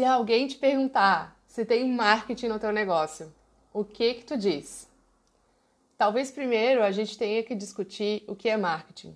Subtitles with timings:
[0.00, 3.30] Se alguém te perguntar se tem marketing no teu negócio,
[3.70, 4.88] o que que tu diz?
[5.98, 9.14] Talvez primeiro a gente tenha que discutir o que é marketing.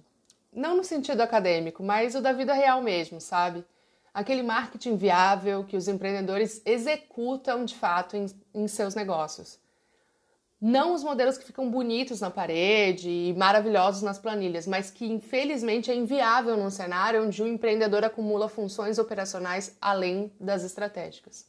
[0.52, 3.64] Não no sentido acadêmico, mas o da vida real mesmo, sabe?
[4.12, 9.59] Aquele marketing viável que os empreendedores executam de fato em, em seus negócios.
[10.67, 15.91] Não os modelos que ficam bonitos na parede e maravilhosos nas planilhas, mas que infelizmente
[15.91, 21.46] é inviável num cenário onde o empreendedor acumula funções operacionais além das estratégicas.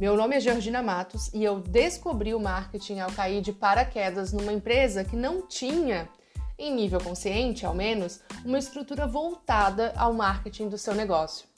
[0.00, 4.54] Meu nome é Georgina Matos e eu descobri o marketing ao cair de paraquedas numa
[4.54, 6.08] empresa que não tinha,
[6.58, 11.49] em nível consciente ao menos, uma estrutura voltada ao marketing do seu negócio.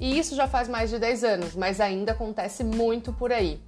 [0.00, 3.60] E isso já faz mais de 10 anos, mas ainda acontece muito por aí.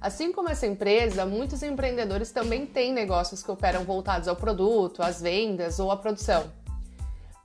[0.00, 5.22] Assim como essa empresa, muitos empreendedores também têm negócios que operam voltados ao produto, às
[5.22, 6.50] vendas ou à produção.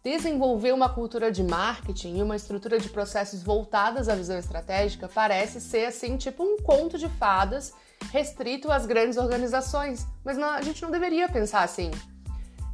[0.03, 5.61] Desenvolver uma cultura de marketing e uma estrutura de processos voltadas à visão estratégica parece
[5.61, 7.73] ser assim, tipo um conto de fadas
[8.11, 11.89] restrito às grandes organizações, mas não, a gente não deveria pensar assim.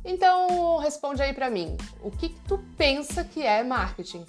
[0.04, 4.26] Então, responde aí para mim, o que, que tu pensa que é marketing?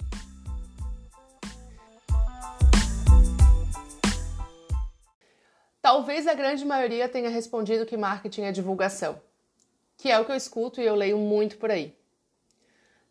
[5.91, 9.21] Talvez a grande maioria tenha respondido que marketing é divulgação,
[9.97, 11.93] que é o que eu escuto e eu leio muito por aí.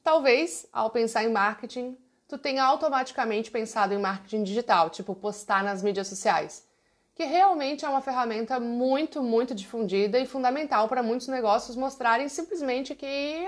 [0.03, 1.95] Talvez, ao pensar em marketing,
[2.27, 6.67] tu tenha automaticamente pensado em marketing digital, tipo postar nas mídias sociais,
[7.15, 12.95] que realmente é uma ferramenta muito, muito difundida e fundamental para muitos negócios mostrarem simplesmente
[12.95, 13.05] que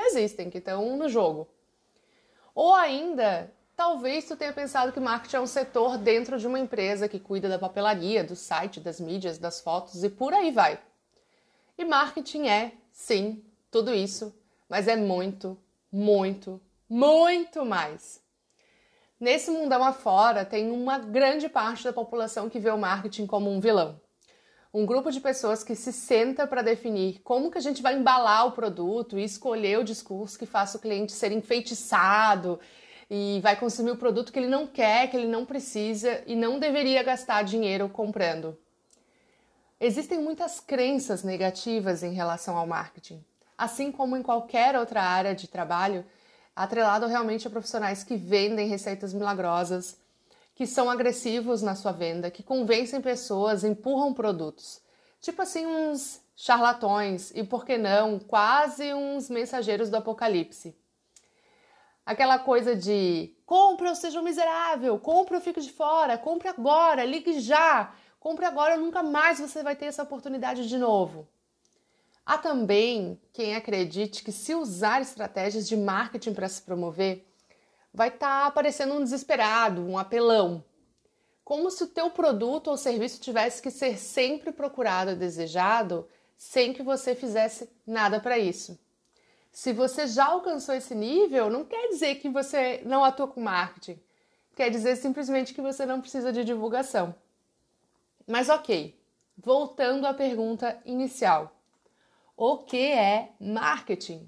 [0.08, 1.48] existem, que estão no jogo.
[2.54, 7.08] Ou ainda, talvez tu tenha pensado que marketing é um setor dentro de uma empresa
[7.08, 10.78] que cuida da papelaria, do site, das mídias, das fotos e por aí vai.
[11.76, 14.34] E marketing é, sim, tudo isso,
[14.68, 15.58] mas é muito,
[15.90, 18.22] muito, muito mais.
[19.18, 23.60] Nesse mundão afora, tem uma grande parte da população que vê o marketing como um
[23.60, 24.00] vilão.
[24.74, 28.46] Um grupo de pessoas que se senta para definir como que a gente vai embalar
[28.46, 32.58] o produto e escolher o discurso que faça o cliente ser enfeitiçado
[33.12, 36.58] e vai consumir o produto que ele não quer, que ele não precisa e não
[36.58, 38.58] deveria gastar dinheiro comprando.
[39.78, 43.22] Existem muitas crenças negativas em relação ao marketing
[43.62, 46.04] assim como em qualquer outra área de trabalho,
[46.54, 49.96] atrelado realmente a profissionais que vendem receitas milagrosas,
[50.56, 54.80] que são agressivos na sua venda, que convencem pessoas, empurram produtos.
[55.20, 60.76] Tipo assim, uns charlatões e, por que não, quase uns mensageiros do apocalipse.
[62.12, 67.06] Aquela coisa de compre ou seja um miserável, compre ou fique de fora, compre agora,
[67.06, 71.26] ligue já, compre agora, nunca mais você vai ter essa oportunidade de novo.
[72.26, 77.26] Há também quem acredite que se usar estratégias de marketing para se promover,
[77.94, 80.62] vai estar tá aparecendo um desesperado, um apelão.
[81.42, 86.06] Como se o teu produto ou serviço tivesse que ser sempre procurado e desejado,
[86.36, 88.78] sem que você fizesse nada para isso.
[89.52, 94.00] Se você já alcançou esse nível, não quer dizer que você não atua com marketing.
[94.56, 97.14] Quer dizer simplesmente que você não precisa de divulgação.
[98.26, 98.98] Mas ok,
[99.36, 101.54] voltando à pergunta inicial
[102.34, 104.26] o que é marketing.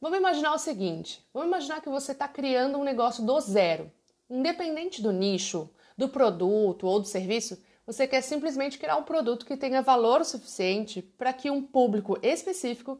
[0.00, 3.92] Vamos imaginar o seguinte: vamos imaginar que você está criando um negócio do zero.
[4.30, 9.56] Independente do nicho, do produto ou do serviço, você quer simplesmente criar um produto que
[9.56, 12.98] tenha valor suficiente para que um público específico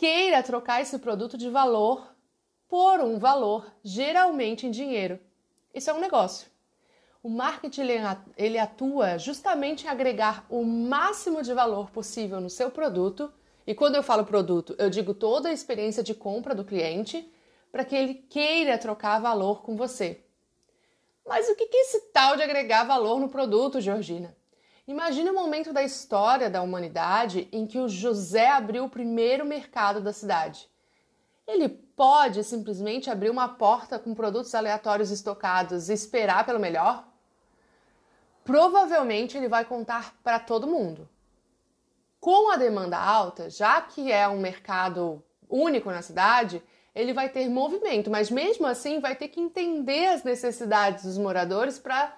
[0.00, 2.16] queira trocar esse produto de valor
[2.66, 5.20] por um valor, geralmente em dinheiro.
[5.74, 6.48] Isso é um negócio.
[7.22, 7.82] O marketing
[8.34, 13.30] ele atua justamente em agregar o máximo de valor possível no seu produto.
[13.66, 17.30] E quando eu falo produto, eu digo toda a experiência de compra do cliente
[17.70, 20.24] para que ele queira trocar valor com você.
[21.26, 24.34] Mas o que é esse tal de agregar valor no produto, Georgina?
[24.90, 30.00] Imagine um momento da história da humanidade em que o José abriu o primeiro mercado
[30.00, 30.68] da cidade.
[31.46, 37.10] Ele pode simplesmente abrir uma porta com produtos aleatórios estocados e esperar pelo melhor?
[38.50, 41.08] provavelmente ele vai contar para todo mundo.
[42.18, 46.60] Com a demanda alta, já que é um mercado único na cidade,
[46.92, 51.78] ele vai ter movimento, mas mesmo assim vai ter que entender as necessidades dos moradores
[51.78, 52.12] para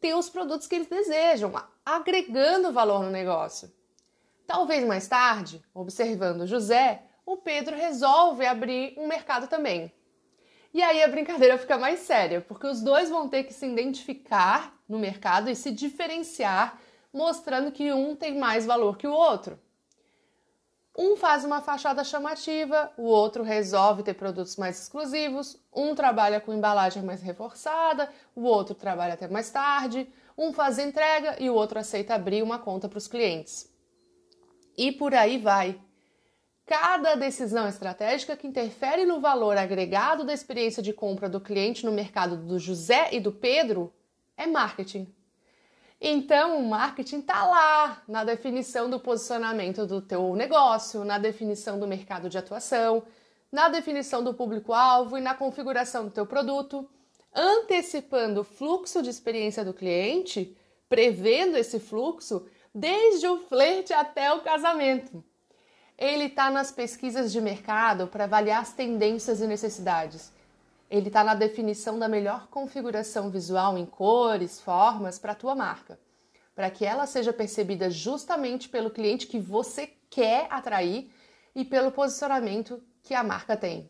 [0.00, 1.52] ter os produtos que eles desejam,
[1.84, 3.70] agregando valor no negócio.
[4.46, 9.92] Talvez mais tarde, observando José, o Pedro resolve abrir um mercado também.
[10.72, 14.74] E aí a brincadeira fica mais séria, porque os dois vão ter que se identificar
[14.88, 16.80] no mercado e se diferenciar,
[17.12, 19.58] mostrando que um tem mais valor que o outro.
[20.96, 26.52] Um faz uma fachada chamativa, o outro resolve ter produtos mais exclusivos, um trabalha com
[26.52, 31.78] embalagem mais reforçada, o outro trabalha até mais tarde, um faz entrega e o outro
[31.78, 33.70] aceita abrir uma conta para os clientes.
[34.76, 35.80] E por aí vai.
[36.66, 41.92] Cada decisão estratégica que interfere no valor agregado da experiência de compra do cliente no
[41.92, 43.92] mercado do José e do Pedro
[44.36, 45.12] é marketing.
[46.00, 51.86] Então, o marketing está lá na definição do posicionamento do teu negócio, na definição do
[51.86, 53.02] mercado de atuação,
[53.52, 56.88] na definição do público-alvo e na configuração do teu produto,
[57.34, 60.56] antecipando o fluxo de experiência do cliente,
[60.88, 65.22] prevendo esse fluxo desde o flerte até o casamento.
[65.98, 70.32] Ele está nas pesquisas de mercado para avaliar as tendências e necessidades
[70.90, 76.00] ele está na definição da melhor configuração visual em cores, formas para a tua marca,
[76.52, 81.08] para que ela seja percebida justamente pelo cliente que você quer atrair
[81.54, 83.88] e pelo posicionamento que a marca tem.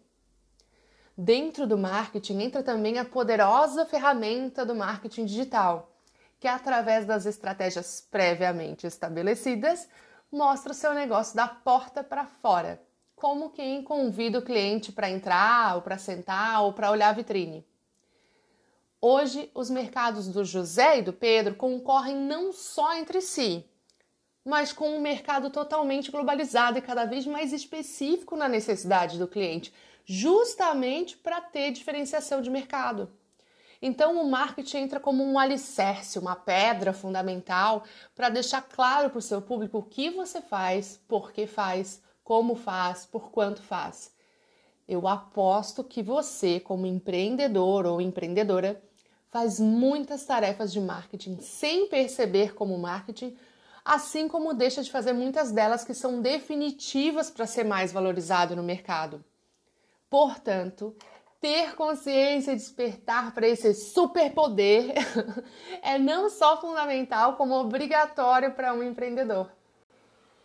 [1.16, 5.90] Dentro do marketing entra também a poderosa ferramenta do marketing digital,
[6.38, 9.88] que através das estratégias previamente estabelecidas
[10.30, 12.80] mostra o seu negócio da porta para fora
[13.20, 17.64] como quem convida o cliente para entrar, ou para sentar, ou para olhar a vitrine.
[18.98, 23.64] Hoje, os mercados do José e do Pedro concorrem não só entre si,
[24.42, 29.72] mas com um mercado totalmente globalizado e cada vez mais específico na necessidade do cliente,
[30.04, 33.12] justamente para ter diferenciação de mercado.
[33.82, 37.84] Então, o marketing entra como um alicerce, uma pedra fundamental
[38.14, 42.54] para deixar claro para o seu público o que você faz, por que faz, como
[42.54, 44.14] faz, por quanto faz.
[44.86, 48.80] Eu aposto que você, como empreendedor ou empreendedora,
[49.32, 53.36] faz muitas tarefas de marketing sem perceber como marketing,
[53.84, 58.62] assim como deixa de fazer muitas delas que são definitivas para ser mais valorizado no
[58.62, 59.24] mercado.
[60.08, 60.94] Portanto,
[61.40, 64.94] ter consciência e despertar para esse superpoder
[65.82, 69.50] é não só fundamental, como obrigatório para um empreendedor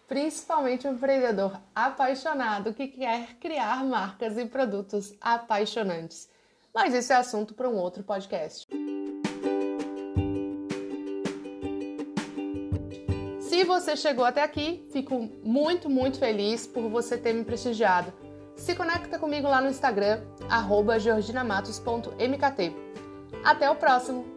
[0.08, 6.30] principalmente um empreendedor apaixonado que quer criar marcas e produtos apaixonantes.
[6.74, 8.68] Mas esse é assunto para um outro podcast.
[13.40, 18.14] Se você chegou até aqui, fico muito, muito feliz por você ter me prestigiado.
[18.56, 20.22] Se conecta comigo lá no Instagram,
[21.00, 22.76] georginamatos.mkt.
[23.44, 24.35] Até o próximo!